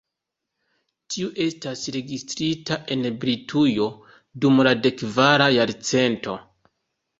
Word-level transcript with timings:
Tiu 1.15 1.27
estas 1.45 1.83
registrita 1.97 2.79
en 2.97 3.05
Britujo 3.25 3.87
dum 4.47 4.65
la 4.71 4.75
dek 4.89 4.99
kvara 5.05 5.53
jarcento. 5.61 6.39